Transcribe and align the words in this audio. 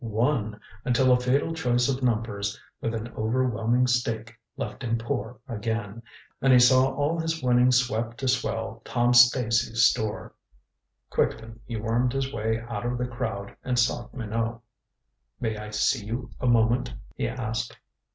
Won, 0.03 0.59
until 0.83 1.11
a 1.13 1.19
fatal 1.19 1.53
choice 1.53 1.87
of 1.87 2.01
numbers 2.01 2.59
with 2.81 2.95
an 2.95 3.09
overwhelming 3.09 3.85
stake 3.85 4.33
left 4.57 4.83
him 4.83 4.97
poor 4.97 5.37
again, 5.47 6.01
and 6.41 6.51
he 6.51 6.57
saw 6.57 6.87
all 6.95 7.19
his 7.19 7.43
winnings 7.43 7.77
swept 7.79 8.17
to 8.21 8.27
swell 8.27 8.81
Tom 8.83 9.13
Stacy's 9.13 9.85
store. 9.85 10.33
Quickly 11.11 11.51
he 11.65 11.75
wormed 11.77 12.13
his 12.13 12.33
way 12.33 12.59
out 12.61 12.83
of 12.83 12.97
the 12.97 13.05
crowd 13.05 13.55
and 13.63 13.77
sought 13.77 14.11
Minot. 14.11 14.59
"May 15.39 15.55
I 15.55 15.69
see 15.69 16.03
you 16.03 16.31
a 16.39 16.47
moment?" 16.47 16.95
he 17.15 17.27
asked. 17.27 17.77